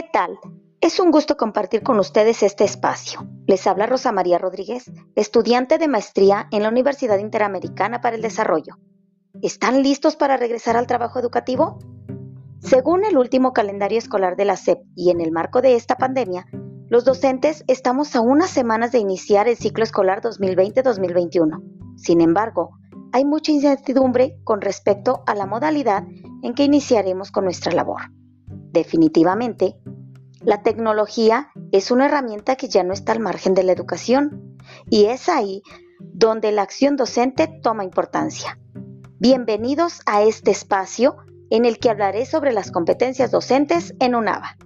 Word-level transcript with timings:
tal? 0.00 0.38
Es 0.80 0.98
un 1.00 1.10
gusto 1.10 1.36
compartir 1.36 1.82
con 1.82 1.98
ustedes 1.98 2.42
este 2.42 2.64
espacio. 2.64 3.28
Les 3.46 3.66
habla 3.66 3.84
Rosa 3.84 4.10
María 4.10 4.38
Rodríguez, 4.38 4.90
estudiante 5.16 5.76
de 5.76 5.86
maestría 5.86 6.48
en 6.50 6.62
la 6.62 6.70
Universidad 6.70 7.18
Interamericana 7.18 8.00
para 8.00 8.16
el 8.16 8.22
Desarrollo. 8.22 8.78
¿Están 9.42 9.82
listos 9.82 10.16
para 10.16 10.38
regresar 10.38 10.78
al 10.78 10.86
trabajo 10.86 11.18
educativo? 11.18 11.78
Según 12.60 13.04
el 13.04 13.18
último 13.18 13.52
calendario 13.52 13.98
escolar 13.98 14.34
de 14.34 14.46
la 14.46 14.56
SEP 14.56 14.78
y 14.96 15.10
en 15.10 15.20
el 15.20 15.30
marco 15.30 15.60
de 15.60 15.76
esta 15.76 15.96
pandemia, 15.96 16.46
los 16.88 17.04
docentes 17.04 17.62
estamos 17.66 18.16
a 18.16 18.22
unas 18.22 18.48
semanas 18.48 18.92
de 18.92 18.98
iniciar 18.98 19.46
el 19.46 19.58
ciclo 19.58 19.84
escolar 19.84 20.22
2020-2021. 20.22 21.98
Sin 21.98 22.22
embargo, 22.22 22.78
hay 23.12 23.26
mucha 23.26 23.52
incertidumbre 23.52 24.38
con 24.44 24.62
respecto 24.62 25.22
a 25.26 25.34
la 25.34 25.44
modalidad 25.44 26.04
en 26.42 26.54
que 26.54 26.64
iniciaremos 26.64 27.30
con 27.30 27.44
nuestra 27.44 27.72
labor. 27.72 28.00
Definitivamente, 28.72 29.76
la 30.44 30.62
tecnología 30.62 31.50
es 31.70 31.90
una 31.90 32.06
herramienta 32.06 32.56
que 32.56 32.68
ya 32.68 32.82
no 32.82 32.92
está 32.92 33.12
al 33.12 33.20
margen 33.20 33.54
de 33.54 33.62
la 33.62 33.72
educación 33.72 34.58
y 34.90 35.06
es 35.06 35.28
ahí 35.28 35.62
donde 36.00 36.52
la 36.52 36.62
acción 36.62 36.96
docente 36.96 37.48
toma 37.62 37.84
importancia. 37.84 38.58
Bienvenidos 39.18 40.00
a 40.06 40.22
este 40.22 40.50
espacio 40.50 41.16
en 41.50 41.64
el 41.64 41.78
que 41.78 41.90
hablaré 41.90 42.26
sobre 42.26 42.52
las 42.52 42.72
competencias 42.72 43.30
docentes 43.30 43.94
en 44.00 44.14
UNAVA. 44.14 44.56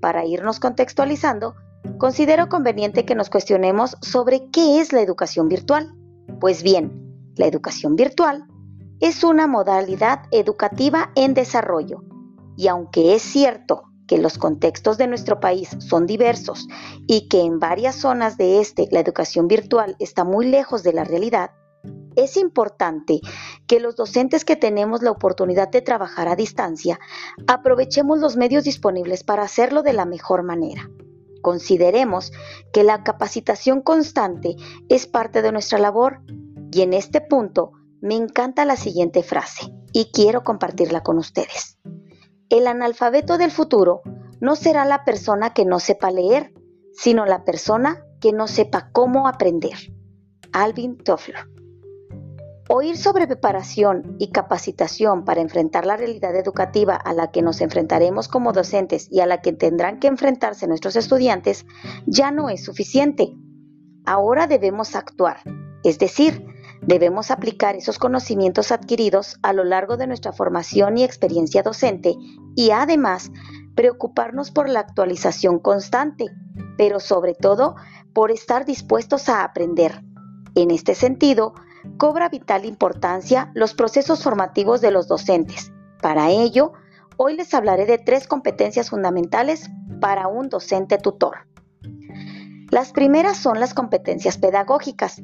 Para 0.00 0.26
irnos 0.26 0.60
contextualizando, 0.60 1.54
considero 1.98 2.48
conveniente 2.48 3.06
que 3.06 3.14
nos 3.14 3.30
cuestionemos 3.30 3.96
sobre 4.02 4.50
qué 4.50 4.80
es 4.80 4.92
la 4.92 5.00
educación 5.00 5.48
virtual. 5.48 5.94
Pues 6.40 6.62
bien, 6.62 7.32
la 7.36 7.46
educación 7.46 7.96
virtual 7.96 8.46
es 9.00 9.24
una 9.24 9.46
modalidad 9.46 10.24
educativa 10.30 11.10
en 11.14 11.32
desarrollo 11.32 12.02
y 12.56 12.68
aunque 12.68 13.14
es 13.14 13.22
cierto 13.22 13.84
que 14.06 14.18
los 14.18 14.38
contextos 14.38 14.98
de 14.98 15.06
nuestro 15.06 15.40
país 15.40 15.70
son 15.78 16.06
diversos 16.06 16.66
y 17.06 17.28
que 17.28 17.40
en 17.40 17.58
varias 17.58 17.96
zonas 17.96 18.36
de 18.36 18.60
este 18.60 18.88
la 18.90 19.00
educación 19.00 19.48
virtual 19.48 19.96
está 19.98 20.24
muy 20.24 20.46
lejos 20.46 20.82
de 20.82 20.92
la 20.92 21.04
realidad, 21.04 21.50
es 22.16 22.36
importante 22.36 23.20
que 23.66 23.78
los 23.78 23.96
docentes 23.96 24.44
que 24.44 24.56
tenemos 24.56 25.02
la 25.02 25.10
oportunidad 25.10 25.68
de 25.68 25.82
trabajar 25.82 26.28
a 26.28 26.36
distancia 26.36 26.98
aprovechemos 27.46 28.18
los 28.18 28.36
medios 28.36 28.64
disponibles 28.64 29.22
para 29.22 29.42
hacerlo 29.42 29.82
de 29.82 29.92
la 29.92 30.06
mejor 30.06 30.42
manera. 30.42 30.90
Consideremos 31.42 32.32
que 32.72 32.82
la 32.82 33.04
capacitación 33.04 33.82
constante 33.82 34.56
es 34.88 35.06
parte 35.06 35.42
de 35.42 35.52
nuestra 35.52 35.78
labor 35.78 36.22
y 36.72 36.80
en 36.80 36.94
este 36.94 37.20
punto 37.20 37.72
me 38.00 38.14
encanta 38.14 38.64
la 38.64 38.76
siguiente 38.76 39.22
frase 39.22 39.72
y 39.92 40.10
quiero 40.12 40.42
compartirla 40.42 41.02
con 41.02 41.18
ustedes. 41.18 41.78
El 42.48 42.68
analfabeto 42.68 43.38
del 43.38 43.50
futuro 43.50 44.02
no 44.40 44.54
será 44.54 44.84
la 44.84 45.04
persona 45.04 45.52
que 45.52 45.64
no 45.64 45.80
sepa 45.80 46.12
leer, 46.12 46.54
sino 46.92 47.26
la 47.26 47.44
persona 47.44 48.04
que 48.20 48.32
no 48.32 48.46
sepa 48.46 48.90
cómo 48.92 49.26
aprender. 49.26 49.74
Alvin 50.52 50.96
Toffler. 50.96 51.44
Oír 52.68 52.96
sobre 52.96 53.26
preparación 53.26 54.14
y 54.20 54.30
capacitación 54.30 55.24
para 55.24 55.40
enfrentar 55.40 55.86
la 55.86 55.96
realidad 55.96 56.36
educativa 56.36 56.94
a 56.94 57.14
la 57.14 57.32
que 57.32 57.42
nos 57.42 57.60
enfrentaremos 57.60 58.28
como 58.28 58.52
docentes 58.52 59.08
y 59.10 59.20
a 59.20 59.26
la 59.26 59.40
que 59.40 59.52
tendrán 59.52 59.98
que 59.98 60.06
enfrentarse 60.06 60.68
nuestros 60.68 60.94
estudiantes 60.94 61.66
ya 62.06 62.30
no 62.30 62.48
es 62.48 62.64
suficiente. 62.64 63.36
Ahora 64.04 64.46
debemos 64.46 64.94
actuar, 64.94 65.38
es 65.82 65.98
decir, 65.98 66.45
Debemos 66.86 67.32
aplicar 67.32 67.74
esos 67.74 67.98
conocimientos 67.98 68.70
adquiridos 68.70 69.38
a 69.42 69.52
lo 69.52 69.64
largo 69.64 69.96
de 69.96 70.06
nuestra 70.06 70.32
formación 70.32 70.96
y 70.96 71.04
experiencia 71.04 71.64
docente 71.64 72.14
y 72.54 72.70
además 72.70 73.32
preocuparnos 73.74 74.52
por 74.52 74.68
la 74.68 74.80
actualización 74.80 75.58
constante, 75.58 76.26
pero 76.78 77.00
sobre 77.00 77.34
todo 77.34 77.74
por 78.12 78.30
estar 78.30 78.64
dispuestos 78.64 79.28
a 79.28 79.42
aprender. 79.42 80.04
En 80.54 80.70
este 80.70 80.94
sentido, 80.94 81.54
cobra 81.98 82.28
vital 82.28 82.64
importancia 82.64 83.50
los 83.54 83.74
procesos 83.74 84.22
formativos 84.22 84.80
de 84.80 84.92
los 84.92 85.08
docentes. 85.08 85.72
Para 86.00 86.30
ello, 86.30 86.72
hoy 87.16 87.36
les 87.36 87.52
hablaré 87.52 87.86
de 87.86 87.98
tres 87.98 88.28
competencias 88.28 88.90
fundamentales 88.90 89.70
para 90.00 90.28
un 90.28 90.48
docente 90.48 90.98
tutor. 90.98 91.48
Las 92.70 92.92
primeras 92.92 93.36
son 93.36 93.60
las 93.60 93.74
competencias 93.74 94.38
pedagógicas, 94.38 95.22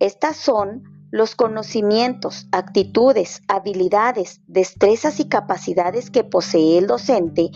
estas 0.00 0.36
son 0.36 0.82
los 1.10 1.36
conocimientos, 1.36 2.48
actitudes, 2.52 3.42
habilidades, 3.48 4.40
destrezas 4.46 5.20
y 5.20 5.28
capacidades 5.28 6.10
que 6.10 6.24
posee 6.24 6.78
el 6.78 6.86
docente 6.86 7.50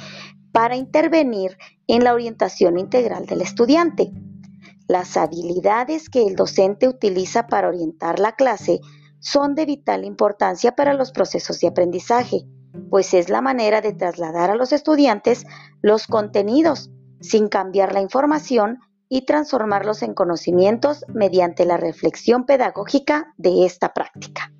para 0.53 0.77
intervenir 0.77 1.57
en 1.87 2.05
la 2.05 2.13
orientación 2.13 2.79
integral 2.79 3.27
del 3.27 3.41
estudiante. 3.41 4.13
Las 4.87 5.17
habilidades 5.17 6.11
que 6.11 6.27
el 6.27 6.37
docente 6.37 6.89
utiliza 6.89 7.47
para 7.47 7.69
orientar 7.69 8.19
la 8.19 8.33
clase 8.33 8.81
son 9.21 9.55
de 9.55 9.65
vital 9.65 10.05
importancia 10.05 10.77
para 10.77 10.93
los 10.93 11.13
procesos 11.13 11.59
de 11.61 11.69
aprendizaje, 11.69 12.45
pues 12.91 13.15
es 13.15 13.31
la 13.31 13.41
manera 13.41 13.81
de 13.81 13.95
trasladar 13.95 14.51
a 14.51 14.57
los 14.57 14.73
estudiantes 14.73 15.47
los 15.81 16.07
contenidos 16.07 16.91
sin 17.21 17.49
cambiar 17.49 17.95
la 17.95 18.03
información 18.03 18.81
y 19.09 19.27
transformarlos 19.27 20.03
en 20.03 20.15
conocimientos 20.15 21.05
mediante 21.09 21.65
la 21.65 21.77
reflexión 21.77 22.47
pedagógica 22.47 23.35
de 23.37 23.65
esta 23.65 23.93
práctica. 23.93 24.53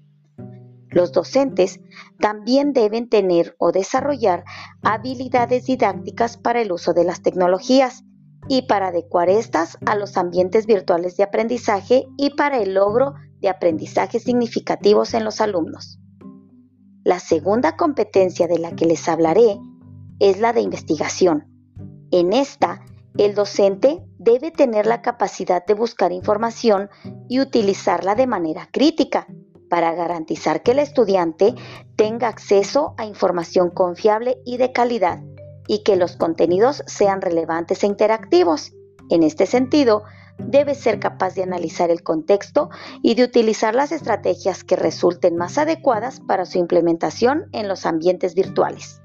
Los 0.95 1.11
docentes 1.11 1.81
también 2.21 2.73
deben 2.73 3.09
tener 3.09 3.57
o 3.59 3.73
desarrollar 3.73 4.45
habilidades 4.83 5.67
didácticas 5.67 6.37
para 6.37 6.63
el 6.63 6.71
uso 6.71 6.93
de 6.95 7.05
las 7.05 7.21
tecnologías 7.21 8.05
y 8.49 8.63
para 8.63 8.89
adecuar 8.89 9.29
estas 9.29 9.79
a 9.87 9.97
los 9.97 10.17
ambientes 10.17 10.67
virtuales 10.67 11.17
de 11.17 11.25
aprendizaje 11.25 12.07
y 12.17 12.31
para 12.31 12.59
el 12.59 12.75
logro 12.75 13.15
de 13.41 13.49
aprendizajes 13.49 14.23
significativos 14.23 15.15
en 15.15 15.25
los 15.25 15.41
alumnos. 15.41 15.99
La 17.03 17.19
segunda 17.19 17.77
competencia 17.77 18.47
de 18.47 18.59
la 18.59 18.77
que 18.77 18.87
les 18.87 19.09
hablaré 19.09 19.59
es 20.21 20.41
la 20.41 20.53
de 20.53 20.61
investigación. 20.61 21.47
En 22.11 22.33
esta, 22.33 22.83
el 23.19 23.35
docente 23.35 24.03
debe 24.25 24.51
tener 24.51 24.87
la 24.87 25.03
capacidad 25.03 25.65
de 25.65 25.75
buscar 25.75 26.11
información 26.11 26.89
y 27.29 27.41
utilizarla 27.41 28.15
de 28.15 28.27
manera 28.27 28.69
crítica 28.73 29.27
para 29.69 29.95
garantizar 29.95 30.63
que 30.63 30.73
el 30.73 30.79
estudiante 30.79 31.55
tenga 31.97 32.29
acceso 32.29 32.95
a 32.97 33.05
información 33.05 33.71
confiable 33.71 34.39
y 34.45 34.57
de 34.57 34.73
calidad 34.73 35.23
y 35.69 35.83
que 35.83 35.97
los 35.97 36.17
contenidos 36.17 36.83
sean 36.87 37.21
relevantes 37.21 37.83
e 37.83 37.87
interactivos. 37.87 38.73
En 39.11 39.23
este 39.23 39.47
sentido, 39.47 40.05
debe 40.39 40.75
ser 40.75 41.01
capaz 41.01 41.35
de 41.35 41.43
analizar 41.43 41.91
el 41.91 42.03
contexto 42.03 42.71
y 43.03 43.15
de 43.15 43.25
utilizar 43.25 43.75
las 43.75 43.93
estrategias 43.93 44.65
que 44.65 44.77
resulten 44.77 45.37
más 45.37 45.59
adecuadas 45.59 46.21
para 46.21 46.47
su 46.47 46.59
implementación 46.59 47.47
en 47.53 47.69
los 47.69 47.87
ambientes 47.87 48.35
virtuales. 48.35 49.01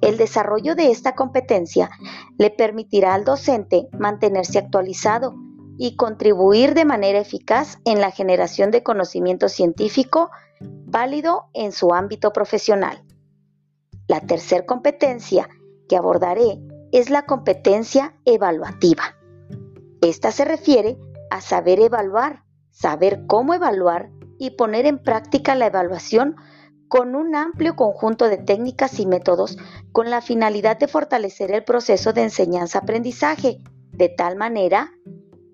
El 0.00 0.16
desarrollo 0.16 0.74
de 0.74 0.90
esta 0.90 1.14
competencia 1.14 1.90
le 2.38 2.50
permitirá 2.50 3.14
al 3.14 3.24
docente 3.24 3.88
mantenerse 3.98 4.58
actualizado 4.58 5.34
y 5.78 5.96
contribuir 5.96 6.74
de 6.74 6.84
manera 6.84 7.18
eficaz 7.18 7.78
en 7.84 8.00
la 8.00 8.10
generación 8.10 8.70
de 8.70 8.82
conocimiento 8.82 9.48
científico 9.48 10.30
válido 10.60 11.50
en 11.54 11.72
su 11.72 11.92
ámbito 11.92 12.32
profesional. 12.32 13.02
La 14.08 14.20
tercera 14.20 14.64
competencia 14.64 15.48
que 15.88 15.96
abordaré 15.96 16.58
es 16.92 17.10
la 17.10 17.26
competencia 17.26 18.14
evaluativa. 18.24 19.16
Esta 20.00 20.30
se 20.30 20.44
refiere 20.44 20.98
a 21.30 21.40
saber 21.40 21.80
evaluar, 21.80 22.44
saber 22.70 23.26
cómo 23.26 23.54
evaluar 23.54 24.10
y 24.38 24.50
poner 24.50 24.86
en 24.86 25.02
práctica 25.02 25.54
la 25.54 25.66
evaluación 25.66 26.36
con 26.88 27.14
un 27.14 27.34
amplio 27.34 27.76
conjunto 27.76 28.28
de 28.28 28.38
técnicas 28.38 28.98
y 29.00 29.06
métodos 29.06 29.56
con 29.92 30.10
la 30.10 30.20
finalidad 30.20 30.78
de 30.78 30.88
fortalecer 30.88 31.50
el 31.52 31.64
proceso 31.64 32.12
de 32.12 32.22
enseñanza-aprendizaje, 32.22 33.58
de 33.92 34.08
tal 34.08 34.36
manera 34.36 34.92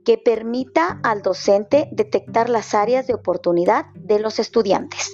que 0.05 0.19
permita 0.19 1.01
al 1.03 1.23
docente 1.23 1.89
detectar 1.93 2.49
las 2.49 2.75
áreas 2.75 3.07
de 3.07 3.15
oportunidad 3.15 3.87
de 3.95 4.19
los 4.19 4.39
estudiantes. 4.39 5.13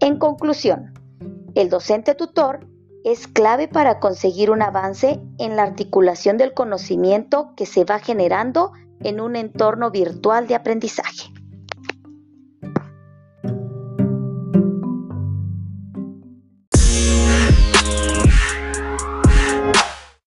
En 0.00 0.18
conclusión, 0.18 0.92
el 1.54 1.70
docente 1.70 2.14
tutor 2.14 2.66
es 3.04 3.28
clave 3.28 3.68
para 3.68 4.00
conseguir 4.00 4.50
un 4.50 4.62
avance 4.62 5.20
en 5.38 5.56
la 5.56 5.62
articulación 5.62 6.36
del 6.36 6.52
conocimiento 6.52 7.54
que 7.56 7.64
se 7.64 7.84
va 7.84 7.98
generando 7.98 8.72
en 9.00 9.20
un 9.20 9.36
entorno 9.36 9.90
virtual 9.90 10.46
de 10.48 10.56
aprendizaje. 10.56 11.32